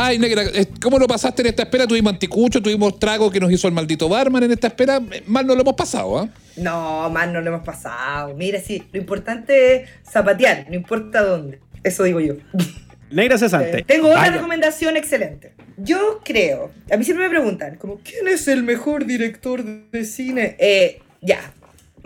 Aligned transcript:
Ay, 0.00 0.16
negra, 0.16 0.44
eh, 0.54 0.66
¿cómo 0.80 0.96
lo 0.96 1.08
pasaste 1.08 1.42
en 1.42 1.48
esta 1.48 1.64
espera? 1.64 1.84
Tuvimos 1.84 2.12
anticucho, 2.12 2.62
tuvimos 2.62 3.00
trago 3.00 3.32
que 3.32 3.40
nos 3.40 3.50
hizo 3.50 3.66
el 3.66 3.74
maldito 3.74 4.08
barman 4.08 4.44
en 4.44 4.52
esta 4.52 4.68
espera. 4.68 5.00
Eh, 5.10 5.24
Mal 5.26 5.44
no 5.44 5.56
lo 5.56 5.62
hemos 5.62 5.74
pasado, 5.74 6.20
¿ah? 6.20 6.28
No, 6.56 7.10
más 7.10 7.28
no 7.32 7.40
lo 7.40 7.48
hemos 7.48 7.64
pasado. 7.64 8.32
Mira, 8.34 8.60
sí, 8.60 8.84
lo 8.92 9.00
importante 9.00 9.74
es 9.74 9.90
zapatear, 10.08 10.66
no 10.68 10.76
importa 10.76 11.22
dónde. 11.22 11.58
Eso 11.82 12.04
digo 12.04 12.20
yo. 12.20 12.34
Negra 13.10 13.38
cesante. 13.38 13.78
Eh, 13.78 13.84
tengo 13.84 14.06
otra 14.08 14.20
Vaya. 14.20 14.34
recomendación 14.34 14.96
excelente. 14.96 15.54
Yo 15.78 16.20
creo, 16.24 16.70
a 16.92 16.96
mí 16.96 17.02
siempre 17.04 17.28
me 17.28 17.30
preguntan, 17.30 17.74
como, 17.76 17.98
¿quién 17.98 18.28
es 18.28 18.46
el 18.46 18.62
mejor 18.62 19.04
director 19.04 19.64
de 19.64 20.04
cine? 20.04 20.54
Eh, 20.60 21.00
ya, 21.20 21.40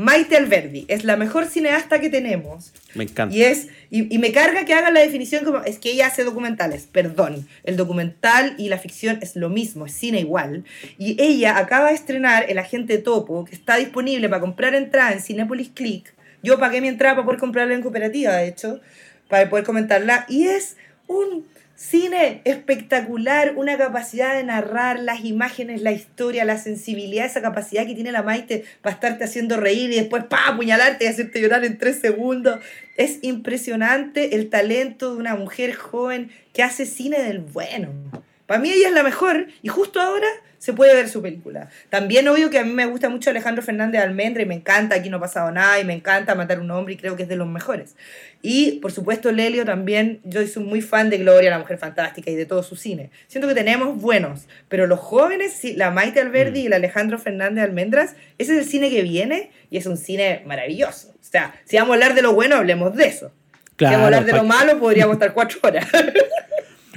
Maite 0.03 0.37
Alberdi 0.37 0.84
es 0.89 1.05
la 1.05 1.16
mejor 1.16 1.46
cineasta 1.46 2.00
que 2.00 2.11
tenemos. 2.11 2.73
Me 2.95 3.05
encanta. 3.05 3.34
Y 3.34 3.45
es 3.45 3.69
y, 3.89 4.12
y 4.12 4.19
me 4.19 4.32
carga 4.32 4.65
que 4.65 4.75
hagan 4.75 4.95
la 4.95 5.01
definición 5.01 5.45
como 5.45 5.59
es 5.62 5.78
que 5.78 5.92
ella 5.92 6.09
hace 6.09 6.25
documentales. 6.25 6.88
Perdón, 6.91 7.47
el 7.62 7.77
documental 7.77 8.55
y 8.59 8.69
la 8.69 8.78
ficción 8.78 9.20
es 9.23 9.37
lo 9.37 9.48
mismo, 9.48 9.87
es 9.87 9.92
cine 9.92 10.19
igual. 10.19 10.65
Y 10.98 11.23
ella 11.23 11.56
acaba 11.56 11.88
de 11.88 11.95
estrenar 11.95 12.47
El 12.48 12.59
Agente 12.59 12.98
Topo, 12.98 13.45
que 13.45 13.55
está 13.55 13.77
disponible 13.77 14.28
para 14.28 14.41
comprar 14.41 14.75
entrada 14.75 15.12
en 15.12 15.20
Cinepolis 15.20 15.70
Click. 15.73 16.12
Yo 16.42 16.59
pagué 16.59 16.80
mi 16.80 16.89
entrada 16.89 17.14
para 17.14 17.25
poder 17.25 17.41
comprarla 17.41 17.75
en 17.75 17.83
cooperativa, 17.83 18.33
de 18.33 18.48
hecho, 18.48 18.80
para 19.28 19.48
poder 19.48 19.64
comentarla. 19.64 20.27
Y 20.28 20.48
es 20.48 20.77
un 21.06 21.47
cine 21.75 22.43
espectacular, 22.45 23.55
una 23.57 23.77
capacidad 23.77 24.35
de 24.37 24.45
narrar 24.45 25.01
las 25.01 25.25
imágenes, 25.25 25.83
la 25.83 25.93
historia, 25.93 26.45
la 26.45 26.59
sensibilidad, 26.59 27.27
esa 27.27 27.43
capacidad 27.43 27.87
que 27.87 27.95
tiene 27.95 28.12
la 28.12 28.23
Maite 28.23 28.65
para 28.81 28.95
estarte 28.95 29.25
haciendo 29.25 29.57
reír 29.57 29.91
y 29.91 29.97
después 29.97 30.25
pa 30.25 30.48
apuñalarte 30.48 31.05
y 31.05 31.09
hacerte 31.09 31.41
llorar 31.41 31.65
en 31.65 31.79
tres 31.79 32.01
segundos. 32.01 32.61
Es 32.97 33.19
impresionante 33.23 34.37
el 34.37 34.51
talento 34.51 35.12
de 35.12 35.19
una 35.19 35.35
mujer 35.35 35.75
joven 35.75 36.31
que 36.53 36.62
hace 36.62 36.87
cine 36.87 37.23
del 37.23 37.41
bueno. 37.41 37.91
Para 38.47 38.61
mí 38.61 38.70
ella 38.70 38.89
es 38.89 38.95
la 38.95 39.03
mejor 39.03 39.48
y 39.62 39.69
justo 39.69 40.01
ahora 40.01 40.29
se 40.62 40.72
puede 40.72 40.94
ver 40.94 41.08
su 41.08 41.20
película. 41.20 41.68
También 41.91 42.28
obvio 42.28 42.48
que 42.48 42.60
a 42.60 42.64
mí 42.64 42.72
me 42.72 42.86
gusta 42.86 43.08
mucho 43.08 43.30
Alejandro 43.30 43.64
Fernández 43.64 43.98
de 44.00 44.06
Almendra 44.06 44.44
y 44.44 44.46
me 44.46 44.55
encanta 44.55 44.94
Aquí 44.94 45.10
no 45.10 45.16
ha 45.16 45.20
pasado 45.20 45.50
nada 45.50 45.80
y 45.80 45.84
me 45.84 45.92
encanta 45.92 46.36
Matar 46.36 46.58
a 46.58 46.60
un 46.60 46.70
hombre 46.70 46.94
y 46.94 46.96
creo 46.96 47.16
que 47.16 47.24
es 47.24 47.28
de 47.28 47.34
los 47.34 47.48
mejores. 47.48 47.96
Y 48.42 48.78
por 48.78 48.92
supuesto 48.92 49.33
Lelio 49.33 49.64
también, 49.64 50.20
yo 50.22 50.46
soy 50.46 50.62
muy 50.62 50.80
fan 50.80 51.10
de 51.10 51.18
Gloria, 51.18 51.50
la 51.50 51.58
mujer 51.58 51.78
fantástica 51.78 52.30
y 52.30 52.36
de 52.36 52.46
todo 52.46 52.62
su 52.62 52.77
cine. 52.77 53.10
Siento 53.27 53.48
que 53.48 53.56
tenemos 53.56 54.00
buenos, 54.00 54.46
pero 54.68 54.86
los 54.86 55.00
jóvenes, 55.00 55.52
sí, 55.52 55.74
la 55.74 55.90
Maite 55.90 56.20
Alberdi 56.20 56.60
y 56.60 56.66
el 56.66 56.74
Alejandro 56.74 57.18
Fernández 57.18 57.56
de 57.56 57.62
Almendras, 57.62 58.14
ese 58.38 58.52
es 58.52 58.58
el 58.60 58.64
cine 58.64 58.88
que 58.88 59.02
viene 59.02 59.50
y 59.68 59.78
es 59.78 59.86
un 59.86 59.96
cine 59.96 60.44
maravilloso. 60.46 61.08
O 61.08 61.24
sea, 61.24 61.56
si 61.64 61.77
vamos 61.77 61.90
a 61.90 61.94
hablar 61.94 62.14
de 62.14 62.22
lo 62.22 62.34
bueno, 62.34 62.55
hablemos 62.55 62.94
de 62.94 63.06
eso. 63.06 63.33
si 63.77 63.84
vamos 63.84 64.02
a 64.02 64.05
hablar 64.05 64.27
de 64.27 64.33
lo 64.33 64.44
malo, 64.44 64.78
podríamos 64.78 65.14
estar 65.14 65.33
cuatro 65.34 65.58
horas. 65.64 65.88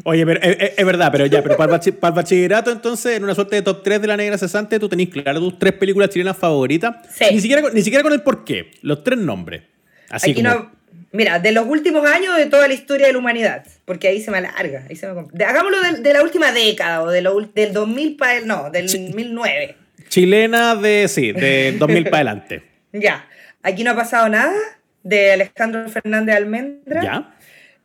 Oye, 0.08 0.23
pero, 0.25 0.39
es, 0.42 0.56
es- 0.59 0.72
es 0.78 0.86
verdad, 0.86 1.09
pero 1.11 1.25
ya, 1.25 1.42
pero 1.42 1.58
para 1.58 1.73
el, 1.73 1.80
bachi- 1.81 1.92
para 1.94 2.09
el 2.11 2.16
bachillerato, 2.16 2.72
entonces, 2.72 3.17
en 3.17 3.23
una 3.23 3.34
suerte 3.34 3.56
de 3.56 3.61
top 3.64 3.81
3 3.84 4.00
de 4.02 4.08
la 4.08 4.16
negra 4.16 4.38
cesante, 4.38 4.80
tú 4.80 4.88
tenés 4.88 5.09
claro 5.09 5.39
tus 5.39 5.58
tres 5.58 5.73
películas 5.73 6.09
chilenas 6.11 6.38
favoritas. 6.38 6.98
Sí. 7.11 7.25
Ni 7.31 7.42
siquiera, 7.42 7.61
con- 7.64 7.73
ni 7.73 7.81
siquiera 7.81 8.03
con 8.03 8.14
el 8.14 8.22
porqué, 8.22 8.70
los 8.83 9.03
tres 9.03 9.17
nombres. 9.17 9.64
Así 10.09 10.31
Aquí 10.31 10.44
como. 10.44 10.53
no, 10.56 10.72
mira, 11.11 11.39
de 11.39 11.52
los 11.52 11.66
últimos 11.66 12.06
años 12.06 12.38
de 12.38 12.45
toda 12.45 12.67
la 12.67 12.76
historia 12.76 13.08
de 13.08 13.14
la 13.14 13.20
humanidad, 13.20 13.66
porque 13.86 14.08
ahí 14.08 14.22
se 14.22 14.30
me 14.30 14.38
alarga. 14.38 14.83
Ahí 14.88 14.95
se 14.95 15.08
me 15.11 15.23
de- 15.33 15.44
hagámoslo 15.45 15.81
de, 15.81 16.02
de 16.02 16.14
la 16.14 16.22
última 16.22 16.52
década 16.52 17.02
o 17.02 17.09
de 17.09 17.23
lo 17.23 17.42
del 17.42 17.73
2000 17.73 18.16
para 18.16 18.38
el. 18.38 18.45
No, 18.45 18.70
del 18.70 18.86
1009. 18.86 19.76
Chilena 20.09 20.76
de, 20.76 21.08
sí, 21.08 21.31
de 21.31 21.72
2000 21.80 22.03
para 22.06 22.17
adelante. 22.17 22.61
Ya. 22.94 23.28
Aquí 23.64 23.83
no 23.83 23.92
ha 23.92 23.95
pasado 23.95 24.30
nada 24.30 24.53
de 25.02 25.31
Alejandro 25.31 25.89
Fernández 25.89 26.36
Almendra. 26.36 27.03
¿Ya? 27.03 27.31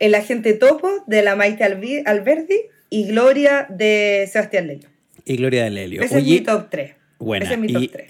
El 0.00 0.14
agente 0.14 0.54
Topo 0.54 1.04
de 1.06 1.22
la 1.22 1.36
Maite 1.36 1.62
Alberdi 1.62 2.60
y 2.88 3.06
Gloria 3.06 3.66
de 3.68 4.28
Sebastián 4.32 4.66
Lelio. 4.66 4.88
Y 5.26 5.36
Gloria 5.36 5.64
del 5.64 5.76
Helio. 5.76 6.02
Ese 6.02 6.19
es 6.19 6.25
mi 6.25 6.41
top 6.41 6.69
3. 6.70 6.92
Buena. 7.19 7.44
Ese 7.44 7.54
es 7.54 7.60
mi 7.60 7.69
y, 7.69 7.72
top 7.75 7.91
3. 7.92 8.08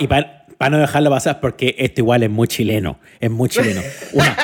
y, 0.00 0.06
para 0.06 0.70
no 0.70 0.78
dejarlo 0.78 1.10
pasar, 1.10 1.40
porque 1.40 1.74
esto 1.78 2.00
igual 2.00 2.22
es 2.22 2.30
muy 2.30 2.46
chileno. 2.46 3.00
Es 3.18 3.30
muy 3.30 3.48
chileno. 3.48 3.82
Una, 4.12 4.36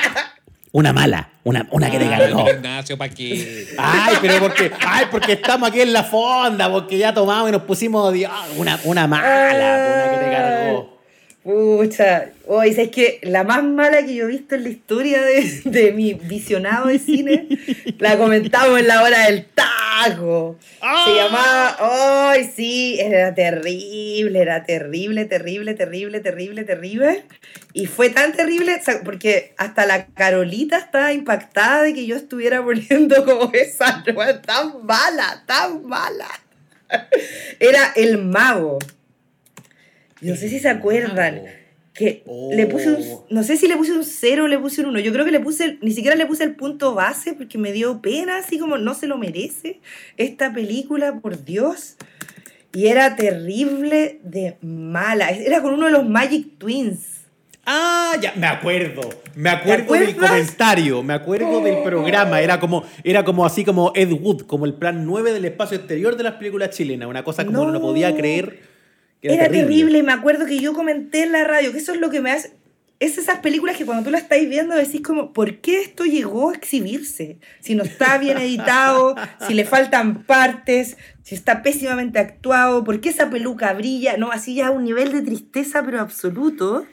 una 0.73 0.93
mala. 0.93 1.31
Una, 1.45 1.69
una 1.71 1.89
que 1.89 1.99
te 1.99 2.09
cargó. 2.09 2.51
Ignacio, 2.51 2.99
¿para 2.99 3.15
qué? 3.15 3.69
Ay, 3.79 4.17
pero 4.21 4.41
porque, 4.41 4.73
ay, 4.85 5.07
porque 5.11 5.33
estamos 5.35 5.69
aquí 5.69 5.81
en 5.81 5.93
la 5.93 6.03
fonda, 6.03 6.71
porque 6.73 6.99
ya 6.99 7.15
tomamos 7.15 7.51
y 7.51 7.53
nos 7.53 7.63
pusimos 7.63 8.13
ah, 8.29 8.47
una, 8.57 8.81
una 8.83 9.07
mala, 9.07 9.29
una 9.29 10.11
que 10.11 10.25
te 10.25 10.31
cargó. 10.33 10.64
Pucha, 11.45 12.31
hoy 12.47 12.71
es 12.71 12.89
que 12.89 13.19
la 13.23 13.45
más 13.45 13.63
mala 13.63 14.03
que 14.03 14.15
yo 14.15 14.25
he 14.25 14.29
visto 14.29 14.55
en 14.55 14.63
la 14.63 14.71
historia 14.71 15.21
de, 15.21 15.61
de 15.67 15.93
mi 15.93 16.15
visionado 16.15 16.89
de 16.89 16.99
cine, 16.99 17.47
la 17.99 18.17
comentamos 18.17 18.81
en 18.81 18.89
la 18.89 19.03
hora 19.03 19.27
del 19.27 19.45
tajo. 19.45 20.57
Se 21.05 21.15
llamaba, 21.15 21.77
ay 22.33 22.51
sí, 22.57 22.97
era 22.99 23.35
terrible, 23.35 24.41
era 24.41 24.65
terrible, 24.65 25.27
terrible, 25.27 25.75
terrible, 25.75 26.21
terrible, 26.21 26.65
terrible. 26.65 27.25
Y 27.75 27.87
fue 27.89 28.09
tan 28.09 28.33
terrible, 28.33 28.81
porque 29.05 29.53
hasta 29.59 29.85
la 29.85 30.07
Carolita 30.07 30.79
estaba 30.79 31.13
impactada 31.13 31.83
de 31.83 31.93
que 31.93 32.07
yo 32.07 32.17
estuviera 32.17 32.65
poniendo 32.65 33.23
como 33.27 33.53
esa, 33.53 34.03
tan 34.47 34.87
mala, 34.87 35.45
tan 35.47 35.85
mala. 35.85 36.29
Era 37.61 37.93
el 37.97 38.17
mago. 38.17 38.79
No 40.21 40.37
sé 40.37 40.49
si 40.49 40.59
se 40.59 40.69
acuerdan. 40.69 41.43
Que 41.93 42.25
Oh. 42.27 42.51
le 42.53 42.67
puse 42.67 42.89
un, 42.89 43.05
no 43.31 43.45
sé 43.45 43.57
si 43.57 43.69
le 43.69 43.77
puse 43.77 43.93
un 43.93 44.03
cero 44.03 44.45
o 44.45 44.49
le 44.49 44.59
puse 44.59 44.81
un 44.81 44.89
uno. 44.89 44.99
Yo 44.99 45.13
creo 45.13 45.25
que 45.25 45.31
le 45.31 45.39
puse, 45.39 45.79
ni 45.81 45.93
siquiera 45.93 46.17
le 46.17 46.27
puse 46.27 46.43
el 46.43 46.57
punto 46.57 46.93
base 46.93 47.35
porque 47.35 47.57
me 47.57 47.73
dio 47.73 48.03
pena, 48.03 48.39
así 48.39 48.59
como 48.59 48.79
no 48.79 48.95
se 48.95 49.07
lo 49.07 49.17
merece 49.17 49.81
esta 50.17 50.53
película, 50.53 51.21
por 51.21 51.45
Dios. 51.45 51.95
Y 52.73 52.89
era 52.89 53.15
terrible 53.15 54.19
de 54.25 54.57
mala. 54.61 55.31
Era 55.31 55.63
con 55.63 55.75
uno 55.75 55.87
de 55.87 55.93
los 55.93 56.09
Magic 56.09 56.59
Twins. 56.59 57.15
Ah, 57.65 58.17
ya, 58.21 58.35
me 58.37 58.49
acuerdo. 58.49 59.09
Me 59.37 59.51
acuerdo 59.51 59.93
¿Te 59.95 60.01
del 60.01 60.17
comentario, 60.17 61.03
me 61.03 61.15
acuerdo 61.15 61.61
del 61.61 61.83
programa. 61.83 62.41
Era 62.41 62.59
como, 62.59 62.85
era 63.05 63.25
como 63.25 63.47
así 63.47 63.65
como 63.65 63.93
Ed 63.95 64.11
Wood, 64.13 64.43
como 64.47 64.67
el 64.67 64.75
plan 64.75 65.07
9 65.07 65.33
del 65.33 65.45
espacio 65.45 65.77
exterior 65.77 66.17
de 66.17 66.25
las 66.25 66.35
películas 66.35 66.71
chilenas. 66.71 67.09
Una 67.09 67.23
cosa 67.23 67.47
como 67.47 67.71
no 67.71 67.81
podía 67.81 68.15
creer. 68.17 68.74
Era, 69.33 69.49
terrible. 69.49 70.03
Me 70.03 70.13
acuerdo 70.13 70.47
que 70.47 70.59
yo 70.59 70.75
comenté 70.75 71.23
en 71.23 71.33
la 71.33 71.45
radio 71.45 71.73
que 71.73 71.79
eso 71.79 71.93
es 71.93 72.01
lo 72.01 72.11
que 72.11 72.21
me 72.21 72.31
hace. 72.31 72.53
Es 73.01 73.19
esas 73.19 73.41
películas 73.41 73.77
que 73.77 73.85
cuando 73.85 74.05
tú 74.05 74.11
las 74.11 74.23
estáis 74.23 74.49
viendo 74.49 74.75
decís 74.75 75.01
como, 75.03 75.33
¿por 75.33 75.59
qué 75.59 75.81
esto 75.81 76.05
llegó 76.05 76.51
a 76.51 76.55
exhibirse? 76.55 77.39
Si 77.61 77.75
no 77.75 77.83
está 77.83 78.19
bien 78.19 78.39
editado, 78.39 79.17
si 79.47 79.55
le 79.55 79.65
faltan 79.65 80.23
partes, 80.25 80.97
si 81.23 81.35
está 81.35 81.63
pésimamente 81.63 82.19
actuado, 82.19 82.85
¿por 82.85 83.01
qué 83.01 83.09
esa 83.09 83.31
peluca 83.31 83.73
brilla? 83.73 84.17
No, 84.17 84.31
así 84.31 84.55
ya 84.55 84.69
a 84.69 84.71
un 84.71 84.85
nivel 84.85 85.13
de 85.13 85.23
tristeza 85.23 85.83
pero 85.85 86.01
absoluto. 86.01 86.87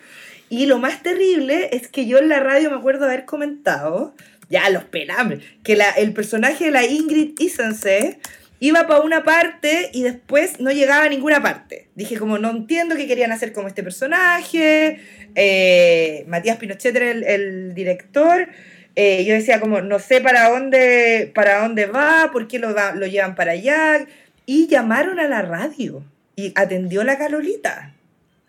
Y 0.50 0.66
lo 0.66 0.80
más 0.80 1.04
terrible 1.04 1.70
es 1.72 1.88
que 1.88 2.08
yo 2.08 2.18
en 2.18 2.30
la 2.30 2.40
radio 2.40 2.72
me 2.72 2.78
acuerdo 2.78 3.06
haber 3.06 3.26
comentado, 3.26 4.14
ya 4.50 4.70
los 4.70 4.84
pelambres, 4.84 5.44
que 5.64 5.76
la, 5.76 5.90
el 5.92 6.14
personaje 6.14 6.66
de 6.66 6.72
la 6.72 6.86
Ingrid 6.86 7.40
Isense 7.40 8.20
iba 8.62 8.86
para 8.86 9.02
una 9.02 9.24
parte 9.24 9.90
y 9.92 10.04
después 10.04 10.60
no 10.60 10.72
llegaba 10.72 11.06
a 11.06 11.10
ninguna 11.10 11.42
parte. 11.42 11.90
Dije 11.96 12.18
como, 12.18 12.38
no 12.38 12.52
entiendo 12.52 12.96
qué 12.96 13.08
querían 13.08 13.32
hacer 13.32 13.54
con 13.54 13.66
este 13.66 13.82
personaje. 13.82 15.00
Eh, 15.34 16.24
Matías 16.28 16.58
Pinochet 16.58 16.96
era 16.96 17.10
el, 17.10 17.74
director. 17.74 18.50
Eh, 18.96 19.26
yo 19.26 19.34
decía 19.34 19.60
como, 19.60 19.82
no 19.82 19.98
sé 19.98 20.22
para 20.22 20.50
dónde, 20.50 21.32
para 21.34 21.64
dónde 21.64 21.88
va, 21.88 22.30
por 22.32 22.48
qué 22.48 22.60
lo, 22.60 22.70
lo 22.70 23.08
llevan 23.08 23.34
para 23.34 23.54
allá. 23.54 24.06
Y 24.46 24.68
llamaron 24.68 25.20
a 25.20 25.28
la 25.28 25.42
radio 25.42 26.04
y 26.36 26.54
atendió 26.56 27.04
la 27.04 27.18
Carolita. 27.18 27.91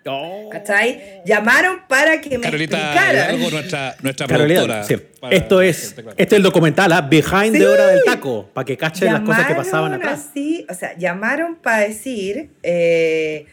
Oh. 0.04 0.48
¿Cachai? 0.50 1.22
Llamaron 1.24 1.80
para 1.88 2.20
que 2.20 2.36
me 2.38 2.44
Carolita 2.44 2.76
explicaran. 2.76 3.34
Hidalgo, 3.36 3.50
nuestra, 3.50 3.96
nuestra 4.02 4.26
Carolina, 4.26 4.60
productora. 4.64 4.84
sí. 4.84 5.08
Esto 5.30 5.62
es, 5.62 5.94
este 6.16 6.22
es 6.22 6.32
el 6.32 6.42
documental, 6.42 6.90
¿ah? 6.92 7.02
Behind 7.02 7.52
Sí. 7.52 7.58
the 7.60 7.66
Hora 7.68 7.86
del 7.86 8.02
Taco, 8.04 8.50
para 8.52 8.64
que 8.64 8.76
cachen 8.76 9.12
las 9.12 9.22
cosas 9.22 9.46
que 9.46 9.54
pasaban 9.54 9.92
atrás. 9.94 10.26
así, 10.30 10.66
o 10.68 10.74
sea, 10.74 10.96
llamaron 10.98 11.54
para 11.56 11.80
decir 11.86 12.50
eh, 12.64 13.46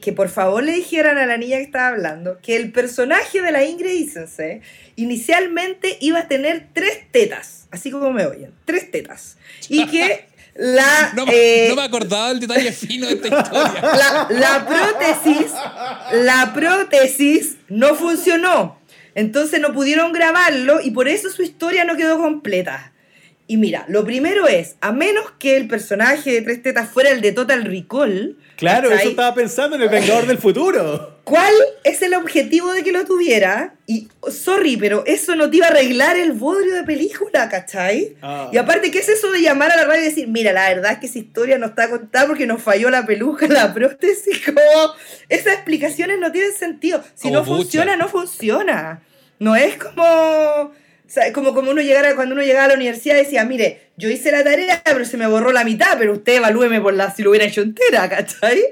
que 0.00 0.12
por 0.14 0.28
favor 0.30 0.62
le 0.62 0.72
dijeran 0.72 1.18
a 1.18 1.26
la 1.26 1.36
niña 1.36 1.58
que 1.58 1.62
estaba 1.64 1.88
hablando 1.88 2.38
que 2.42 2.56
el 2.56 2.72
personaje 2.72 3.42
de 3.42 3.52
la 3.52 3.62
Ingrid 3.64 3.90
Isense 3.92 4.60
inicialmente 4.96 5.98
iba 6.00 6.20
a 6.20 6.28
tener 6.28 6.66
tres 6.72 7.00
tetas, 7.10 7.68
así 7.70 7.90
como 7.90 8.10
me 8.12 8.24
oyen, 8.26 8.52
tres 8.64 8.90
tetas. 8.90 9.36
Y 9.68 9.86
que 9.86 10.24
la... 10.54 11.12
No, 11.14 11.26
me- 11.26 11.32
eh, 11.34 11.66
no 11.68 11.76
me 11.76 11.82
acordaba 11.82 12.28
del 12.28 12.40
detalle 12.40 12.72
fino 12.72 13.06
de 13.06 13.14
esta 13.14 13.28
historia. 13.28 13.80
la, 13.82 14.26
la 14.30 14.66
prótesis, 14.66 15.52
la 16.12 16.52
prótesis 16.54 17.56
no 17.68 17.94
funcionó. 17.94 18.78
Entonces 19.14 19.60
no 19.60 19.72
pudieron 19.72 20.12
grabarlo 20.12 20.80
y 20.80 20.90
por 20.90 21.08
eso 21.08 21.28
su 21.30 21.42
historia 21.42 21.84
no 21.84 21.96
quedó 21.96 22.18
completa. 22.18 22.91
Y 23.46 23.56
mira, 23.56 23.84
lo 23.88 24.04
primero 24.04 24.46
es, 24.46 24.76
a 24.80 24.92
menos 24.92 25.32
que 25.38 25.56
el 25.56 25.68
personaje 25.68 26.30
de 26.30 26.42
Tres 26.42 26.62
Tetas 26.62 26.88
fuera 26.88 27.10
el 27.10 27.20
de 27.20 27.32
Total 27.32 27.64
Recall. 27.64 28.36
Claro, 28.56 28.88
¿cachai? 28.88 29.02
eso 29.02 29.10
estaba 29.10 29.34
pensando 29.34 29.76
en 29.76 29.82
el 29.82 29.88
Vengador 29.88 30.26
del 30.26 30.38
Futuro. 30.38 31.18
¿Cuál 31.24 31.52
es 31.84 32.02
el 32.02 32.14
objetivo 32.14 32.72
de 32.72 32.82
que 32.82 32.92
lo 32.92 33.04
tuviera? 33.04 33.74
Y, 33.86 34.08
sorry, 34.30 34.76
pero 34.76 35.04
eso 35.06 35.36
no 35.36 35.50
te 35.50 35.58
iba 35.58 35.66
a 35.66 35.70
arreglar 35.70 36.16
el 36.16 36.32
bodrio 36.32 36.74
de 36.74 36.84
película, 36.84 37.48
¿cachai? 37.48 38.16
Ah. 38.22 38.48
Y 38.52 38.56
aparte, 38.56 38.90
¿qué 38.90 39.00
es 39.00 39.08
eso 39.08 39.30
de 39.30 39.40
llamar 39.40 39.70
a 39.70 39.76
la 39.76 39.84
radio 39.84 40.02
y 40.02 40.06
decir, 40.06 40.28
mira, 40.28 40.52
la 40.52 40.68
verdad 40.68 40.92
es 40.92 40.98
que 40.98 41.06
esa 41.06 41.18
historia 41.18 41.58
no 41.58 41.66
está 41.66 41.90
contada 41.90 42.26
porque 42.26 42.46
nos 42.46 42.62
falló 42.62 42.90
la 42.90 43.04
peluca, 43.04 43.46
la 43.48 43.74
prótesis? 43.74 44.40
Como, 44.46 44.60
esas 45.28 45.54
explicaciones 45.54 46.18
no 46.18 46.32
tienen 46.32 46.54
sentido. 46.54 47.02
Si 47.14 47.28
Como 47.28 47.34
no 47.34 47.44
Bucha. 47.44 47.56
funciona, 47.56 47.96
no 47.96 48.08
funciona. 48.08 49.02
No 49.38 49.56
es 49.56 49.76
como... 49.76 50.72
sea, 51.12 51.30
como, 51.34 51.52
como 51.52 51.70
uno 51.70 51.82
llegara, 51.82 52.14
cuando 52.16 52.34
uno 52.34 52.42
llegaba 52.42 52.64
a 52.64 52.68
la 52.68 52.74
universidad 52.74 53.16
decía, 53.16 53.44
mire, 53.44 53.90
yo 53.98 54.08
hice 54.08 54.32
la 54.32 54.42
tarea, 54.42 54.80
pero 54.82 55.04
se 55.04 55.18
me 55.18 55.26
borró 55.26 55.52
la 55.52 55.62
mitad, 55.62 55.98
pero 55.98 56.14
usted 56.14 56.36
evalúeme 56.36 56.80
por 56.80 56.94
la 56.94 57.10
si 57.10 57.22
lo 57.22 57.30
hubiera 57.30 57.44
hecho 57.44 57.60
entera, 57.60 58.08
¿cachai? 58.08 58.62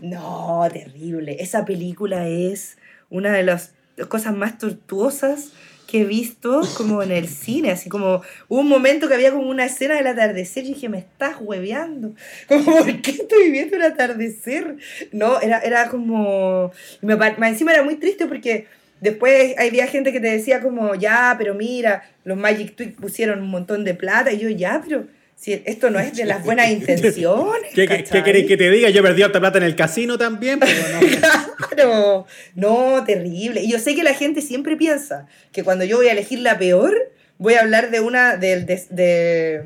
No, 0.00 0.66
terrible. 0.72 1.36
Esa 1.40 1.66
película 1.66 2.26
es 2.26 2.78
una 3.10 3.30
de 3.32 3.42
las 3.42 3.72
cosas 4.08 4.34
más 4.34 4.56
tortuosas 4.56 5.50
que 5.86 6.00
he 6.00 6.04
visto 6.06 6.62
como 6.78 7.02
en 7.02 7.10
el 7.10 7.28
cine, 7.28 7.70
así 7.70 7.90
como 7.90 8.22
hubo 8.48 8.60
un 8.60 8.68
momento 8.68 9.06
que 9.06 9.14
había 9.14 9.30
como 9.30 9.50
una 9.50 9.66
escena 9.66 9.96
del 9.96 10.06
atardecer 10.06 10.64
y 10.64 10.68
dije, 10.68 10.88
me 10.88 10.96
estás 10.96 11.36
hueveando, 11.38 12.14
como, 12.48 12.78
¿por 12.78 13.02
qué 13.02 13.10
estoy 13.10 13.50
viendo 13.50 13.76
el 13.76 13.82
atardecer? 13.82 14.78
No, 15.12 15.38
era, 15.42 15.58
era 15.58 15.90
como, 15.90 16.72
y 17.02 17.04
me, 17.04 17.14
encima 17.46 17.74
era 17.74 17.82
muy 17.82 17.96
triste 17.96 18.26
porque 18.26 18.66
después 19.02 19.54
había 19.58 19.86
gente 19.86 20.10
que 20.12 20.20
te 20.20 20.30
decía 20.30 20.60
como, 20.62 20.94
ya, 20.94 21.34
pero 21.36 21.54
mira, 21.54 22.02
los 22.24 22.38
Magic 22.38 22.74
Twig 22.74 22.96
pusieron 22.96 23.42
un 23.42 23.50
montón 23.50 23.84
de 23.84 23.92
plata, 23.92 24.32
y 24.32 24.38
yo, 24.38 24.48
ya, 24.48 24.80
pero 24.82 25.04
si 25.36 25.60
esto 25.66 25.90
no 25.90 25.98
es 25.98 26.16
de 26.16 26.24
las 26.24 26.42
buenas 26.44 26.70
intenciones. 26.70 27.72
¿Qué, 27.74 27.86
qué, 28.10 28.22
queréis 28.22 28.46
que 28.46 28.56
te 28.56 28.70
diga? 28.70 28.88
Yo 28.88 29.02
perdí 29.02 29.22
harta 29.22 29.40
plata 29.40 29.58
en 29.58 29.64
el 29.64 29.76
casino 29.76 30.16
también, 30.16 30.58
pero 30.58 30.72
no. 30.72 31.00
Claro, 31.72 32.26
no, 32.54 33.02
terrible. 33.04 33.62
Y 33.62 33.70
yo 33.72 33.78
sé 33.78 33.94
que 33.94 34.02
la 34.02 34.14
gente 34.14 34.40
siempre 34.42 34.76
piensa 34.76 35.26
que 35.52 35.64
cuando 35.64 35.84
yo 35.84 35.96
voy 35.96 36.08
a 36.08 36.12
elegir 36.12 36.38
la 36.40 36.58
peor, 36.58 36.94
voy 37.38 37.54
a 37.54 37.60
hablar 37.60 37.90
de 37.90 38.00
una 38.00 38.36
del, 38.36 38.66
de- 38.66 39.62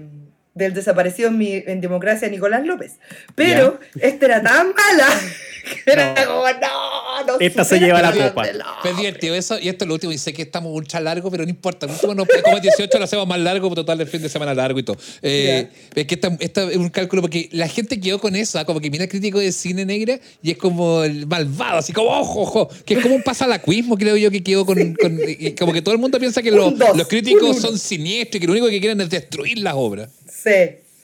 del 0.54 0.72
desaparecido 0.72 1.28
en, 1.28 1.36
mi, 1.38 1.52
en 1.66 1.80
democracia 1.82 2.28
Nicolás 2.28 2.64
López. 2.64 2.98
Pero 3.34 3.78
esta 4.00 4.24
era 4.26 4.42
tan 4.42 4.68
mala 4.68 5.08
que 5.84 5.92
era 5.92 6.14
como, 6.26 6.44
no, 6.48 6.95
no 7.26 7.36
Esta 7.40 7.64
se 7.64 7.78
lleva 7.78 8.00
la 8.02 8.12
copa. 8.12 8.44
López". 8.46 8.62
Pero 8.82 8.96
divertido 8.96 9.34
eso, 9.34 9.58
y 9.58 9.68
esto 9.68 9.84
es 9.84 9.88
lo 9.88 9.94
último, 9.94 10.12
y 10.12 10.18
sé 10.18 10.32
que 10.32 10.42
estamos 10.42 10.72
ultra 10.72 11.00
largo, 11.00 11.30
pero 11.30 11.44
no 11.44 11.50
importa. 11.50 11.86
El 11.86 11.92
último 11.92 12.14
nos- 12.14 12.28
como 12.44 12.56
el 12.56 12.62
18 12.62 12.98
lo 12.98 13.04
hacemos 13.04 13.26
más 13.26 13.38
largo, 13.40 13.68
por 13.68 13.76
total 13.76 14.00
el 14.00 14.06
fin 14.06 14.22
de 14.22 14.28
semana 14.28 14.54
largo 14.54 14.78
y 14.78 14.82
todo. 14.82 14.96
Eh, 15.22 15.68
Es 15.94 16.06
que 16.06 16.14
esta, 16.14 16.36
esta 16.40 16.70
es 16.70 16.76
un 16.76 16.88
cálculo, 16.88 17.22
porque 17.22 17.48
la 17.52 17.68
gente 17.68 18.00
quedó 18.00 18.18
con 18.20 18.36
eso, 18.36 18.58
¿ah? 18.58 18.64
como 18.64 18.80
que 18.80 18.90
mira 18.90 19.04
el 19.04 19.10
crítico 19.10 19.38
de 19.38 19.50
cine 19.52 19.84
negra 19.84 20.18
y 20.42 20.50
es 20.52 20.56
como 20.56 21.02
el 21.04 21.26
malvado, 21.26 21.78
así 21.78 21.92
como 21.92 22.10
ojo, 22.10 22.42
ojo, 22.42 22.68
que 22.84 22.94
es 22.94 23.00
como 23.00 23.14
un 23.14 23.22
pasalacuismo, 23.22 23.96
creo 23.98 24.16
yo, 24.16 24.30
que 24.30 24.42
quedó 24.42 24.64
con. 24.66 24.94
con- 24.94 25.20
y 25.26 25.52
como 25.52 25.72
que 25.72 25.82
todo 25.82 25.94
el 25.94 26.00
mundo 26.00 26.18
piensa 26.18 26.42
que 26.42 26.50
los, 26.50 26.76
dos, 26.78 26.96
los 26.96 27.08
críticos 27.08 27.60
son 27.60 27.78
siniestros 27.78 28.36
y 28.36 28.40
que 28.40 28.46
lo 28.46 28.52
único 28.52 28.68
que 28.68 28.80
quieren 28.80 29.00
es 29.00 29.10
destruir 29.10 29.58
las 29.58 29.74
obras. 29.76 30.10
Sí. 30.30 30.50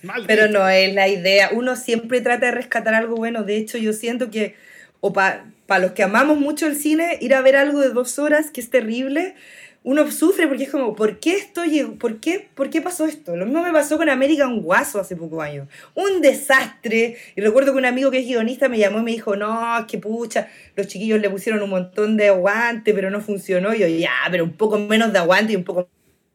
Maldito. 0.02 0.26
Pero 0.26 0.48
no 0.48 0.68
es 0.68 0.92
la 0.94 1.06
idea. 1.08 1.50
Uno 1.52 1.76
siempre 1.76 2.20
trata 2.20 2.46
de 2.46 2.52
rescatar 2.52 2.92
algo 2.94 3.14
bueno. 3.16 3.44
De 3.44 3.56
hecho, 3.56 3.78
yo 3.78 3.92
siento 3.92 4.30
que, 4.30 4.54
o 5.02 5.12
para 5.12 5.44
los 5.81 5.93
que 5.93 6.04
amamos 6.04 6.38
mucho 6.38 6.66
el 6.66 6.76
cine, 6.76 7.19
ir 7.20 7.34
a 7.34 7.43
ver 7.43 7.56
algo 7.56 7.81
de 7.81 7.90
dos 7.90 8.20
horas 8.20 8.52
que 8.52 8.60
es 8.60 8.70
terrible, 8.70 9.34
uno 9.82 10.08
sufre 10.12 10.46
porque 10.46 10.62
es 10.62 10.70
como, 10.70 10.94
¿por 10.94 11.19
qué 11.19 11.32
esto 11.32 11.64
llegó? 11.64 11.94
¿Por 11.96 12.20
qué, 12.20 12.49
¿Por 12.54 12.70
qué 12.70 12.81
pasó 12.81 13.04
esto? 13.04 13.37
Lo 13.37 13.46
mismo 13.46 13.64
me 13.64 13.72
pasó 13.72 13.99
con 13.99 14.08
American 14.08 14.60
Guaso 14.60 15.00
hace 15.00 15.16
pocos 15.16 15.43
años. 15.43 15.66
Un 15.96 16.20
desastre. 16.20 17.16
Y 17.34 17.40
recuerdo 17.40 17.72
que 17.72 17.78
un 17.78 17.84
amigo 17.84 18.12
que 18.12 18.20
es 18.20 18.26
guionista 18.26 18.69
me 18.69 18.78
llamó 18.78 19.00
y 19.00 19.02
me 19.02 19.10
dijo, 19.10 19.34
no, 19.34 19.81
es 19.81 19.87
que 19.87 19.99
pucha, 19.99 20.49
los 20.76 20.87
chiquillos 20.87 21.20
le 21.20 21.28
pusieron 21.31 21.60
un 21.62 21.70
montón 21.70 22.16
de 22.16 22.28
aguante, 22.28 22.94
pero 22.94 23.10
no 23.10 23.20
funcionó. 23.20 23.75
Y 23.75 23.81
yo, 23.81 23.88
ya, 23.88 24.12
pero 24.31 24.44
un 24.44 24.52
poco 24.52 24.78
menos 24.78 25.12
de 25.12 25.19
aguante 25.19 25.54
y 25.54 25.56
un 25.56 25.64
poco 25.64 25.88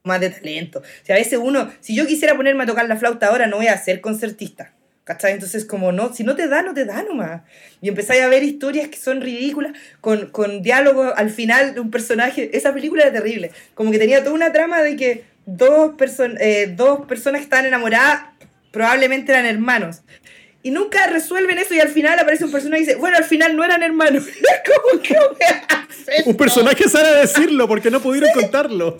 más 0.03 0.19
de 0.19 0.29
talento. 0.29 0.79
O 0.79 1.05
sea, 1.05 1.15
a 1.15 1.19
veces 1.19 1.39
uno, 1.41 1.71
si 1.79 1.95
yo 1.95 2.05
quisiera 2.05 2.35
ponerme 2.35 2.63
a 2.63 2.67
tocar 2.67 2.85
la 2.89 2.97
flauta 2.97 3.27
ahora, 3.27 3.47
no 3.47 3.57
voy 3.57 3.67
a 3.67 3.77
ser 3.77 4.01
concertista. 4.01 4.73
¿Cachai? 5.07 5.31
Entonces, 5.31 5.63
como 5.63 5.93
no, 5.93 6.13
si 6.13 6.25
no 6.25 6.35
te 6.35 6.49
da, 6.49 6.61
no 6.61 6.73
te 6.73 6.83
da 6.83 7.01
nomás. 7.01 7.43
Y 7.79 7.87
empezáis 7.87 8.21
a 8.23 8.27
ver 8.27 8.43
historias 8.43 8.89
que 8.89 8.97
son 8.97 9.21
ridículas, 9.21 9.71
con, 10.01 10.31
con 10.31 10.61
diálogo 10.61 11.13
al 11.15 11.29
final 11.29 11.73
de 11.75 11.79
un 11.79 11.91
personaje. 11.91 12.49
Esa 12.57 12.73
película 12.73 13.03
era 13.03 13.13
terrible. 13.13 13.51
Como 13.73 13.89
que 13.91 13.99
tenía 13.99 14.21
toda 14.21 14.35
una 14.35 14.51
trama 14.51 14.81
de 14.81 14.97
que 14.97 15.23
dos, 15.45 15.95
person 15.95 16.35
eh, 16.41 16.73
dos 16.75 17.05
personas 17.05 17.39
que 17.39 17.45
estaban 17.45 17.65
enamoradas 17.65 18.25
probablemente 18.71 19.31
eran 19.31 19.45
hermanos. 19.45 20.01
Y 20.61 20.71
nunca 20.71 21.07
resuelven 21.07 21.57
eso 21.57 21.73
y 21.73 21.79
al 21.79 21.87
final 21.87 22.19
aparece 22.19 22.43
un 22.43 22.51
personaje 22.51 22.83
y 22.83 22.85
dice, 22.85 22.97
bueno, 22.97 23.15
al 23.15 23.23
final 23.23 23.55
no 23.55 23.63
eran 23.63 23.83
hermanos. 23.83 24.25
como 24.91 25.01
que 25.01 25.15
Un 26.25 26.37
personaje 26.37 26.87
sabe 26.89 27.21
decirlo 27.21 27.67
porque 27.67 27.91
no 27.91 27.99
pudieron 27.99 28.31
contarlo. 28.33 28.97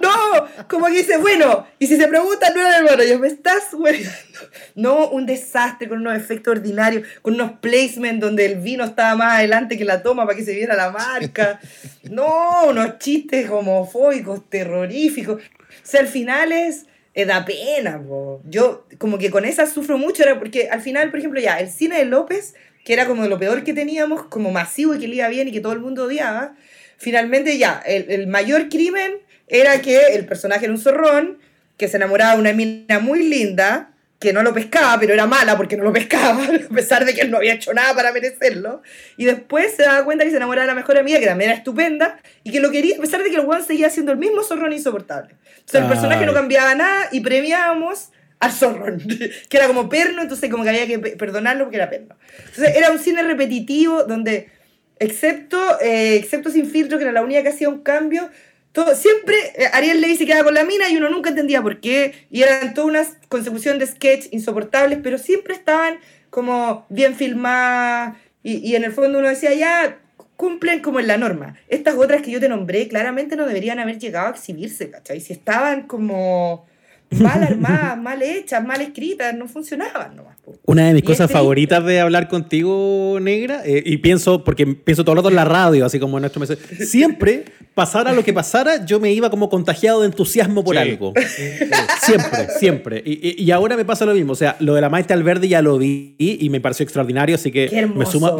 No, 0.00 0.66
como 0.68 0.86
que 0.86 0.92
dice, 0.92 1.16
bueno, 1.16 1.66
y 1.78 1.86
si 1.86 1.96
se 1.96 2.06
preguntan, 2.06 2.52
no 2.54 2.60
era 2.60 2.78
hermano, 2.78 3.02
yo 3.04 3.18
me 3.18 3.28
estás 3.28 3.72
hueveando. 3.72 4.10
No, 4.74 5.08
un 5.08 5.26
desastre 5.26 5.88
con 5.88 5.98
unos 5.98 6.16
efectos 6.16 6.52
ordinarios, 6.52 7.06
con 7.22 7.34
unos 7.34 7.52
placements 7.60 8.20
donde 8.20 8.46
el 8.46 8.60
vino 8.60 8.84
estaba 8.84 9.14
más 9.16 9.38
adelante 9.38 9.78
que 9.78 9.84
la 9.84 10.02
toma 10.02 10.26
para 10.26 10.36
que 10.36 10.44
se 10.44 10.54
viera 10.54 10.76
la 10.76 10.90
marca. 10.90 11.60
No, 12.10 12.64
unos 12.68 12.98
chistes 12.98 13.48
homofóbicos, 13.50 14.48
terroríficos. 14.48 15.42
O 15.42 15.46
sea, 15.82 16.00
al 16.00 16.08
final 16.08 16.52
es, 16.52 16.86
eh, 17.14 17.24
da 17.24 17.44
pena, 17.44 18.00
po. 18.00 18.40
Yo 18.44 18.86
como 18.98 19.18
que 19.18 19.30
con 19.30 19.44
esa 19.44 19.66
sufro 19.66 19.98
mucho, 19.98 20.22
era 20.22 20.38
porque 20.38 20.68
al 20.68 20.80
final, 20.80 21.10
por 21.10 21.18
ejemplo, 21.18 21.40
ya, 21.40 21.58
el 21.58 21.70
cine 21.70 21.98
de 21.98 22.04
López, 22.04 22.54
que 22.88 22.94
era 22.94 23.04
como 23.04 23.26
lo 23.26 23.38
peor 23.38 23.64
que 23.64 23.74
teníamos, 23.74 24.24
como 24.28 24.50
masivo 24.50 24.94
y 24.94 24.98
que 24.98 25.08
le 25.08 25.16
iba 25.16 25.28
bien 25.28 25.46
y 25.46 25.52
que 25.52 25.60
todo 25.60 25.74
el 25.74 25.80
mundo 25.80 26.04
odiaba, 26.04 26.54
finalmente 26.96 27.58
ya, 27.58 27.82
el, 27.84 28.10
el 28.10 28.28
mayor 28.28 28.70
crimen 28.70 29.18
era 29.46 29.82
que 29.82 30.14
el 30.14 30.24
personaje 30.24 30.64
era 30.64 30.72
un 30.72 30.80
zorrón, 30.80 31.36
que 31.76 31.86
se 31.86 31.98
enamoraba 31.98 32.32
de 32.32 32.40
una 32.40 32.54
mina 32.54 32.98
muy 32.98 33.28
linda, 33.28 33.90
que 34.18 34.32
no 34.32 34.42
lo 34.42 34.54
pescaba, 34.54 34.98
pero 34.98 35.12
era 35.12 35.26
mala 35.26 35.54
porque 35.58 35.76
no 35.76 35.84
lo 35.84 35.92
pescaba, 35.92 36.42
a 36.70 36.74
pesar 36.74 37.04
de 37.04 37.12
que 37.12 37.20
él 37.20 37.30
no 37.30 37.36
había 37.36 37.52
hecho 37.52 37.74
nada 37.74 37.92
para 37.94 38.10
merecerlo. 38.10 38.80
Y 39.18 39.26
después 39.26 39.74
se 39.76 39.82
daba 39.82 40.02
cuenta 40.06 40.24
que 40.24 40.30
se 40.30 40.38
enamoraba 40.38 40.62
de 40.62 40.68
la 40.68 40.74
mejor 40.74 40.96
amiga, 40.96 41.20
que 41.20 41.26
también 41.26 41.50
era 41.50 41.58
estupenda, 41.58 42.18
y 42.42 42.52
que 42.52 42.60
lo 42.60 42.70
quería, 42.70 42.96
a 42.96 43.00
pesar 43.02 43.22
de 43.22 43.28
que 43.28 43.36
el 43.36 43.44
weón 43.44 43.62
seguía 43.62 43.90
siendo 43.90 44.12
el 44.12 44.18
mismo 44.18 44.42
zorrón 44.42 44.72
insoportable. 44.72 45.34
Entonces 45.58 45.82
el 45.82 45.88
personaje 45.88 46.24
no 46.24 46.32
cambiaba 46.32 46.74
nada 46.74 47.10
y 47.12 47.20
premiábamos 47.20 48.12
al 48.40 48.52
zorrón, 48.52 48.98
que 49.48 49.56
era 49.56 49.66
como 49.66 49.88
perno, 49.88 50.22
entonces 50.22 50.50
como 50.50 50.62
que 50.64 50.70
había 50.70 50.86
que 50.86 50.98
pe- 50.98 51.16
perdonarlo 51.16 51.64
porque 51.64 51.76
era 51.76 51.90
perno. 51.90 52.16
Entonces 52.38 52.76
era 52.76 52.90
un 52.92 52.98
cine 52.98 53.22
repetitivo 53.22 54.04
donde, 54.04 54.48
excepto, 54.98 55.58
eh, 55.80 56.16
excepto 56.16 56.50
Sin 56.50 56.66
Filtro, 56.70 56.98
que 56.98 57.04
era 57.04 57.12
la 57.12 57.22
única 57.22 57.42
que 57.42 57.48
hacía 57.48 57.68
un 57.68 57.80
cambio, 57.82 58.30
todo, 58.72 58.94
siempre 58.94 59.34
eh, 59.56 59.66
Ariel 59.72 60.00
Levy 60.00 60.16
se 60.16 60.26
quedaba 60.26 60.44
con 60.44 60.54
la 60.54 60.64
mina 60.64 60.88
y 60.90 60.96
uno 60.96 61.08
nunca 61.08 61.30
entendía 61.30 61.62
por 61.62 61.80
qué, 61.80 62.26
y 62.30 62.42
eran 62.42 62.74
toda 62.74 62.86
una 62.86 63.02
consecución 63.28 63.78
de 63.78 63.86
sketch 63.86 64.26
insoportables, 64.30 65.00
pero 65.02 65.18
siempre 65.18 65.54
estaban 65.54 65.98
como 66.30 66.86
bien 66.90 67.16
filmadas, 67.16 68.16
y, 68.42 68.58
y 68.58 68.76
en 68.76 68.84
el 68.84 68.92
fondo 68.92 69.18
uno 69.18 69.28
decía, 69.28 69.52
ya, 69.54 69.98
cumplen 70.36 70.80
como 70.80 71.00
en 71.00 71.08
la 71.08 71.16
norma. 71.16 71.56
Estas 71.66 71.96
otras 71.96 72.22
que 72.22 72.30
yo 72.30 72.38
te 72.38 72.48
nombré 72.48 72.86
claramente 72.86 73.34
no 73.34 73.46
deberían 73.46 73.80
haber 73.80 73.98
llegado 73.98 74.28
a 74.28 74.30
exhibirse, 74.30 74.88
¿cachai? 74.90 75.20
Si 75.20 75.32
estaban 75.32 75.88
como 75.88 76.67
mal 77.10 77.42
armadas, 77.42 77.98
mal 77.98 78.22
hechas, 78.22 78.64
mal 78.64 78.80
escritas, 78.80 79.34
no 79.34 79.48
funcionaban 79.48 80.16
nomás. 80.16 80.36
Una 80.64 80.86
de 80.86 80.94
mis 80.94 81.02
Y 81.02 81.06
cosas 81.06 81.30
favoritas 81.30 81.84
de 81.84 82.00
hablar 82.00 82.28
contigo, 82.28 83.18
negra, 83.20 83.62
eh, 83.64 83.82
y 83.84 83.98
pienso, 83.98 84.44
porque 84.44 84.66
pienso 84.66 85.04
todo 85.04 85.14
el 85.14 85.18
rato 85.18 85.28
en 85.28 85.36
la 85.36 85.44
radio, 85.44 85.84
así 85.84 85.98
como 85.98 86.18
en 86.18 86.22
nuestro 86.22 86.40
mes. 86.40 86.56
Siempre, 86.88 87.44
pasara 87.78 88.12
lo 88.12 88.24
que 88.24 88.32
pasara, 88.32 88.84
yo 88.84 88.98
me 88.98 89.12
iba 89.12 89.30
como 89.30 89.48
contagiado 89.48 90.00
de 90.00 90.06
entusiasmo 90.06 90.64
por 90.64 90.74
Sí. 90.74 90.80
algo. 90.82 91.12
Siempre, 92.02 92.48
siempre. 92.58 93.02
Y, 93.04 93.12
y- 93.28 93.42
y 93.44 93.50
ahora 93.52 93.76
me 93.76 93.84
pasa 93.84 94.04
lo 94.04 94.14
mismo. 94.14 94.32
O 94.32 94.36
sea, 94.36 94.56
lo 94.58 94.74
de 94.74 94.80
la 94.80 94.88
Maite 94.88 95.12
Alberdi 95.14 95.48
ya 95.48 95.62
lo 95.62 95.78
vi 95.78 96.16
y 96.18 96.50
me 96.50 96.60
pareció 96.60 96.82
extraordinario, 96.84 97.34
así 97.36 97.52
que 97.52 97.68
Qué 97.68 97.86
me 97.86 98.04
suma, 98.06 98.32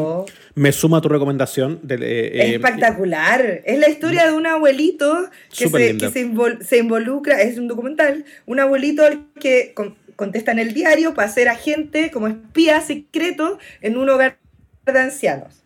me 0.54 0.72
suma 0.72 1.00
tu 1.00 1.08
recomendación. 1.08 1.78
de- 1.82 1.94
eh, 1.94 2.30
eh, 2.34 2.54
espectacular. 2.56 3.62
Es 3.64 3.78
la 3.78 3.88
historia 3.88 4.26
de 4.26 4.32
un 4.32 4.46
abuelito 4.46 5.28
que, 5.56 5.68
se, 5.68 5.78
linda. 5.78 6.06
que 6.08 6.12
se, 6.12 6.26
invol- 6.26 6.60
se 6.62 6.78
involucra, 6.78 7.40
es 7.40 7.58
un 7.58 7.68
documental, 7.68 8.24
un 8.46 8.58
abuelito 8.60 9.04
al 9.04 9.26
que 9.40 9.72
con- 9.74 9.94
contesta 10.16 10.50
en 10.50 10.58
el 10.58 10.74
diario 10.74 11.14
para 11.14 11.28
ser 11.28 11.48
agente 11.48 12.10
como 12.10 12.26
espía 12.26 12.80
secreto 12.80 13.58
en 13.82 13.96
un 13.96 14.08
hogar 14.08 14.36
de 14.84 14.98
ancianos. 14.98 15.62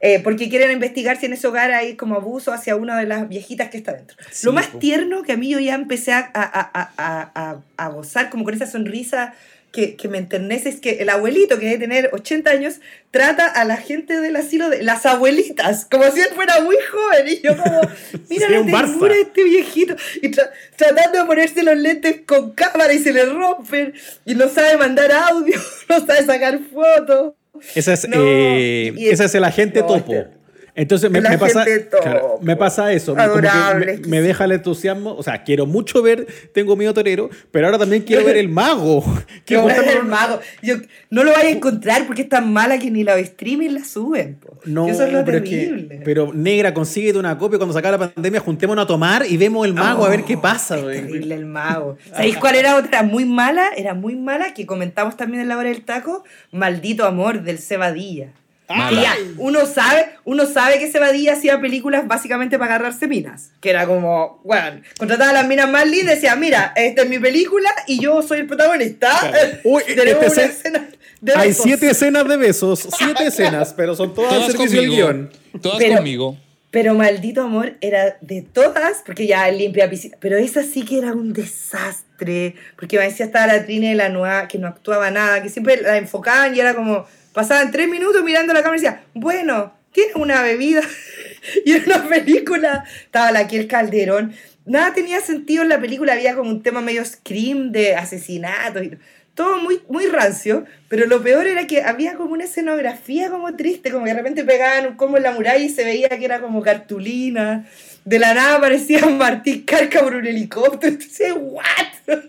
Eh, 0.00 0.20
porque 0.22 0.48
quieren 0.50 0.70
investigar 0.70 1.18
si 1.18 1.26
en 1.26 1.32
ese 1.32 1.46
hogar 1.46 1.72
hay 1.72 1.96
como 1.96 2.16
abuso 2.16 2.52
hacia 2.52 2.76
una 2.76 2.98
de 2.98 3.06
las 3.06 3.28
viejitas 3.28 3.70
que 3.70 3.78
está 3.78 3.92
dentro. 3.94 4.16
Sí, 4.30 4.44
Lo 4.46 4.52
más 4.52 4.66
po. 4.66 4.78
tierno 4.78 5.22
que 5.22 5.32
a 5.32 5.36
mí 5.38 5.48
yo 5.48 5.58
ya 5.58 5.74
empecé 5.74 6.12
a, 6.12 6.18
a- 6.34 6.42
a- 6.42 6.92
a- 6.98 7.30
a- 7.34 7.60
a 7.76 7.88
gozar 7.88 8.28
como 8.28 8.44
con 8.44 8.52
esa 8.54 8.66
sonrisa 8.66 9.34
que, 9.72 9.94
que 9.96 10.08
me 10.08 10.16
enternece 10.18 10.70
es 10.70 10.80
que 10.80 10.90
el 11.02 11.10
abuelito, 11.10 11.58
que 11.58 11.66
debe 11.66 11.78
tener 11.78 12.08
80 12.12 12.50
años, 12.50 12.80
trata 13.10 13.46
a 13.46 13.64
la 13.64 13.76
gente 13.76 14.20
del 14.20 14.36
asilo 14.36 14.70
de 14.70 14.82
las 14.82 15.04
abuelitas, 15.04 15.86
como 15.90 16.04
si 16.12 16.20
él 16.20 16.28
fuera 16.34 16.60
muy 16.62 16.76
joven. 16.90 17.28
Y 17.28 17.40
yo 17.42 17.56
como, 17.56 17.80
mira 18.30 18.46
Sí, 18.48 18.52
la 18.54 18.64
ternura 18.64 19.14
de 19.14 19.20
este 19.22 19.44
viejito. 19.44 19.96
Y 20.22 20.28
tra- 20.30 20.50
tratando 20.76 21.18
de 21.20 21.24
ponerse 21.26 21.62
los 21.62 21.76
lentes 21.76 22.20
con 22.26 22.52
cámara 22.52 22.92
y 22.94 22.98
se 23.00 23.12
le 23.12 23.26
rompen. 23.26 23.92
Y 24.24 24.34
no 24.34 24.48
sabe 24.48 24.76
mandar 24.78 25.10
audio, 25.12 25.58
no 25.88 26.06
sabe 26.06 26.24
sacar 26.24 26.58
fotos. 26.72 27.34
Ese 27.74 27.92
es, 27.92 28.08
No, 28.08 28.16
eh, 28.18 28.94
ese 28.98 29.24
es 29.24 29.34
el 29.34 29.44
agente 29.44 29.80
no, 29.80 29.86
topo. 29.86 30.12
este- 30.12 30.35
Entonces 30.76 31.10
me, 31.10 31.18
el 31.18 31.28
me 31.28 31.38
pasa, 31.38 31.64
claro, 32.02 32.38
me 32.42 32.54
pasa 32.54 32.92
eso. 32.92 33.16
Adorable, 33.18 33.98
me, 34.02 34.08
me 34.08 34.20
deja 34.20 34.44
el 34.44 34.52
entusiasmo. 34.52 35.14
O 35.16 35.22
sea, 35.22 35.42
quiero 35.42 35.64
mucho 35.66 36.02
ver 36.02 36.26
Tengo 36.52 36.76
miedo 36.76 36.92
torero, 36.94 37.30
pero 37.50 37.66
ahora 37.66 37.78
también 37.78 38.02
quiero 38.02 38.24
ver 38.24 38.36
el 38.36 38.48
mago. 38.48 39.02
Quiero 39.46 39.68
el 39.68 39.74
contarme- 39.76 40.02
mago. 40.02 40.40
Yo, 40.62 40.74
no 41.10 41.24
lo 41.24 41.32
vaya 41.32 41.48
a 41.48 41.50
encontrar 41.50 42.06
porque 42.06 42.22
es 42.22 42.28
tan 42.28 42.52
mala 42.52 42.78
que 42.78 42.90
ni 42.90 43.04
la 43.04 43.16
streaming 43.18 43.70
la 43.70 43.84
suben. 43.84 44.36
po. 44.36 44.58
No, 44.64 44.86
Eso 44.88 45.04
es 45.04 45.12
lo 45.12 45.24
pero, 45.24 45.38
es 45.38 45.44
que- 45.44 45.56
terrible. 45.66 46.00
pero 46.04 46.32
negra, 46.34 46.74
consíguete 46.74 47.18
una 47.18 47.38
copia 47.38 47.58
cuando 47.58 47.72
se 47.72 47.78
acabe 47.78 47.98
la 47.98 48.12
pandemia, 48.12 48.40
juntémonos 48.40 48.84
a 48.84 48.86
tomar 48.86 49.24
y 49.28 49.36
vemos 49.36 49.66
el 49.66 49.72
mago 49.74 50.04
a 50.04 50.08
ver 50.10 50.24
qué 50.24 50.36
pasa. 50.36 50.76
Es 50.76 50.82
terrible 51.06 51.34
el 51.34 51.46
mago. 51.46 51.96
¿Sabéis 52.10 52.36
cuál 52.36 52.54
era 52.56 52.76
otra 52.76 53.02
muy 53.02 53.24
mala? 53.24 53.70
Era 53.76 53.94
muy 53.94 54.14
mala 54.16 54.52
que 54.52 54.66
comentamos 54.66 55.16
también 55.16 55.40
en 55.42 55.48
la 55.48 55.56
hora 55.56 55.68
del 55.70 55.82
taco. 55.84 56.24
Maldito 56.52 57.04
amor 57.06 57.42
del 57.42 57.58
Cebadilla. 57.58 58.28
Ya, 58.68 59.14
uno 59.38 59.64
sabe, 59.66 60.08
uno 60.24 60.44
sabe 60.46 60.78
que 60.78 60.90
Cebadilla 60.90 61.34
hacía 61.34 61.60
películas 61.60 62.06
básicamente 62.08 62.58
para 62.58 62.74
agarrarse 62.74 63.06
minas. 63.06 63.50
Que 63.60 63.70
era 63.70 63.86
como, 63.86 64.40
bueno, 64.44 64.80
contrataba 64.98 65.30
a 65.30 65.34
las 65.34 65.46
minas 65.46 65.70
más 65.70 65.86
lindas 65.88 66.14
y 66.14 66.16
decía, 66.16 66.34
mira, 66.36 66.72
esta 66.74 67.02
es 67.02 67.08
mi 67.08 67.18
película 67.18 67.70
y 67.86 68.00
yo 68.00 68.22
soy 68.22 68.40
el 68.40 68.46
protagonista. 68.46 69.08
Uy, 69.64 69.82
Tenemos 69.86 70.24
este 70.24 70.26
una 70.26 70.30
se- 70.30 70.44
escena 70.58 70.88
de 71.20 71.32
Hay 71.34 71.48
besos. 71.48 71.62
siete 71.64 71.90
escenas 71.90 72.28
de 72.28 72.36
besos, 72.36 72.88
siete 72.98 73.26
escenas, 73.28 73.72
pero 73.74 73.94
son 73.94 74.12
todas 74.14 74.32
al 74.32 74.38
Todas 74.40 74.52
servicio 74.52 74.80
del 74.80 74.88
conmigo. 74.90 75.06
guion. 75.08 75.30
Todas 75.62 75.78
Pero- 75.78 75.96
conmigo. 75.96 76.38
Pero 76.72 76.94
maldito 76.94 77.40
amor 77.42 77.74
era 77.80 78.18
de 78.20 78.42
todas, 78.42 79.02
porque 79.06 79.26
ya 79.26 79.48
limpia 79.50 79.88
piscina. 79.88 80.16
Pero 80.20 80.36
esa 80.36 80.62
sí 80.62 80.84
que 80.84 80.98
era 80.98 81.12
un 81.12 81.32
desastre. 81.32 82.54
Porque 82.78 82.98
me 82.98 83.04
decía 83.04 83.24
estaba 83.26 83.46
la 83.46 83.64
Trine 83.64 83.90
de 83.90 83.94
la 83.94 84.08
Noa, 84.10 84.46
que 84.48 84.58
no 84.58 84.66
actuaba 84.66 85.10
nada, 85.10 85.42
que 85.42 85.48
siempre 85.48 85.80
la 85.80 85.96
enfocaban 85.96 86.54
y 86.54 86.60
era 86.60 86.74
como. 86.74 87.06
Pasaban 87.36 87.70
tres 87.70 87.86
minutos 87.86 88.24
mirando 88.24 88.54
la 88.54 88.62
cámara 88.62 88.78
y 88.78 88.80
decía, 88.80 89.04
bueno, 89.12 89.74
tiene 89.92 90.14
una 90.14 90.40
bebida. 90.40 90.80
y 91.66 91.72
era 91.72 91.84
una 91.84 92.08
película. 92.08 92.84
Estaba 93.04 93.30
la 93.30 93.46
Kiel 93.46 93.66
Calderón. 93.66 94.32
Nada 94.64 94.94
tenía 94.94 95.20
sentido 95.20 95.62
en 95.62 95.68
la 95.68 95.78
película, 95.78 96.14
había 96.14 96.34
como 96.34 96.48
un 96.48 96.62
tema 96.62 96.80
medio 96.80 97.04
scream 97.04 97.72
de 97.72 97.94
asesinatos 97.94 98.84
y 98.84 98.92
todo 99.34 99.58
muy, 99.58 99.82
muy 99.90 100.06
rancio, 100.06 100.64
pero 100.88 101.04
lo 101.04 101.22
peor 101.22 101.46
era 101.46 101.66
que 101.66 101.82
había 101.82 102.14
como 102.14 102.32
una 102.32 102.44
escenografía 102.44 103.28
como 103.28 103.54
triste, 103.54 103.92
como 103.92 104.06
que 104.06 104.12
de 104.12 104.16
repente 104.16 104.42
pegaban 104.42 104.96
un 104.98 105.16
en 105.18 105.22
la 105.22 105.32
muralla 105.32 105.62
y 105.62 105.68
se 105.68 105.84
veía 105.84 106.08
que 106.08 106.24
era 106.24 106.40
como 106.40 106.62
cartulina. 106.62 107.66
De 108.06 108.18
la 108.18 108.32
nada 108.32 108.56
aparecía 108.56 109.04
Martín 109.10 109.64
Carca 109.64 110.00
por 110.00 110.14
un 110.14 110.26
helicóptero. 110.26 110.94
Entonces, 110.94 111.34
¿what? 111.38 112.16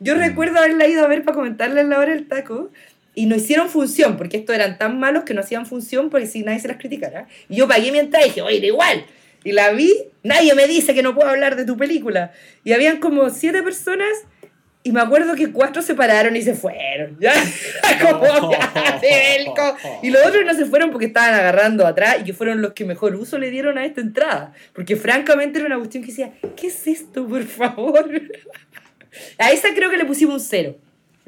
Yo 0.00 0.14
recuerdo 0.14 0.60
haberla 0.60 0.88
ido 0.88 1.04
a 1.04 1.08
ver 1.08 1.24
para 1.24 1.34
comentarle 1.34 1.82
en 1.82 1.90
la 1.90 1.98
hora 1.98 2.14
del 2.14 2.26
taco 2.26 2.70
y 3.14 3.26
no 3.26 3.36
hicieron 3.36 3.68
función, 3.68 4.16
porque 4.16 4.36
estos 4.36 4.54
eran 4.54 4.78
tan 4.78 4.98
malos 5.00 5.24
que 5.24 5.34
no 5.34 5.40
hacían 5.40 5.66
función 5.66 6.10
porque 6.10 6.26
si 6.26 6.42
nadie 6.42 6.60
se 6.60 6.68
las 6.68 6.76
criticara. 6.76 7.26
Y 7.48 7.56
yo 7.56 7.66
pagué 7.66 7.90
mi 7.90 7.98
entrada 7.98 8.24
y 8.26 8.28
dije, 8.28 8.42
oye, 8.42 8.60
da 8.60 8.66
igual. 8.66 9.06
Y 9.44 9.52
la 9.52 9.72
vi, 9.72 9.92
nadie 10.22 10.54
me 10.54 10.66
dice 10.66 10.94
que 10.94 11.02
no 11.02 11.14
puedo 11.14 11.28
hablar 11.28 11.56
de 11.56 11.64
tu 11.64 11.76
película. 11.76 12.32
Y 12.64 12.72
habían 12.72 12.98
como 12.98 13.30
siete 13.30 13.62
personas 13.62 14.08
y 14.82 14.92
me 14.92 15.00
acuerdo 15.00 15.34
que 15.34 15.50
cuatro 15.52 15.82
se 15.82 15.94
pararon 15.94 16.34
y 16.36 16.42
se 16.42 16.54
fueron. 16.54 17.18
¿ya? 17.20 17.32
Como, 18.00 18.50
ya. 18.50 19.76
Y 20.02 20.10
los 20.10 20.24
otros 20.24 20.44
no 20.46 20.54
se 20.54 20.64
fueron 20.66 20.90
porque 20.90 21.06
estaban 21.06 21.34
agarrando 21.34 21.86
atrás 21.86 22.18
y 22.20 22.24
que 22.24 22.32
fueron 22.32 22.62
los 22.62 22.72
que 22.72 22.84
mejor 22.84 23.14
uso 23.16 23.38
le 23.38 23.50
dieron 23.50 23.76
a 23.78 23.84
esta 23.84 24.00
entrada. 24.00 24.52
Porque 24.72 24.96
francamente 24.96 25.58
era 25.58 25.66
una 25.66 25.76
cuestión 25.76 26.02
que 26.02 26.10
decía, 26.10 26.32
¿qué 26.56 26.68
es 26.68 26.86
esto, 26.86 27.26
por 27.26 27.44
favor? 27.44 28.08
A 29.38 29.50
esa 29.50 29.74
creo 29.74 29.90
que 29.90 29.96
le 29.96 30.04
pusimos 30.04 30.34
un 30.34 30.40
cero. 30.40 30.76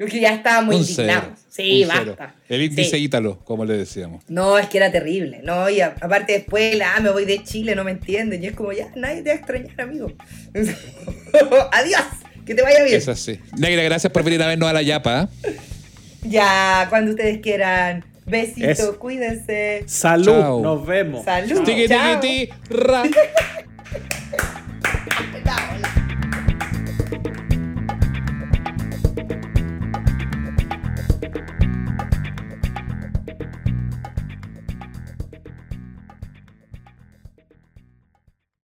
Porque 0.01 0.19
ya 0.19 0.33
estábamos 0.33 0.75
Un 0.75 0.81
indignados. 0.81 1.23
cero. 1.35 1.35
Sí, 1.49 1.83
basta. 1.85 2.35
El 2.49 2.61
índice 2.63 2.89
Sí. 2.97 3.03
ítalo, 3.03 3.37
como 3.45 3.65
le 3.65 3.77
decíamos. 3.77 4.23
No, 4.27 4.57
es 4.57 4.67
que 4.67 4.77
era 4.77 4.91
terrible. 4.91 5.41
No, 5.43 5.69
y 5.69 5.79
a- 5.81 5.95
aparte 6.01 6.33
después, 6.33 6.75
la, 6.75 6.95
ah, 6.95 6.99
me 7.01 7.11
voy 7.11 7.25
de 7.25 7.43
Chile, 7.43 7.75
no 7.75 7.83
me 7.83 7.91
entienden. 7.91 8.43
Y 8.43 8.47
es 8.47 8.53
como, 8.55 8.71
ya, 8.71 8.87
nadie 8.95 9.21
te 9.21 9.29
va 9.29 9.35
a 9.35 9.37
extrañar, 9.37 9.79
amigo. 9.81 10.11
Adiós, 11.71 12.01
que 12.45 12.55
te 12.55 12.61
vaya 12.61 12.83
bien. 12.83 12.97
Es 12.97 13.07
así. 13.07 13.39
Negra, 13.57 13.83
gracias 13.83 14.11
por 14.11 14.23
venir 14.23 14.41
a 14.41 14.47
vernos 14.47 14.69
a 14.69 14.73
la 14.73 14.81
Yapa. 14.81 15.29
¿eh? 15.43 15.55
Ya, 16.23 16.87
cuando 16.89 17.11
ustedes 17.11 17.39
quieran. 17.39 18.03
Besitos, 18.25 18.95
cuídense. 18.97 19.83
Salud, 19.87 20.25
Chao. 20.39 20.61
nos 20.61 20.85
vemos. 20.85 21.25
Salud. 21.25 21.63
Tiki, 21.63 21.87
tiki, 21.87 22.19
ti, 22.21 22.49
ra. 22.69 23.03